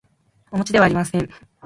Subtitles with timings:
[0.51, 1.29] おもちではありません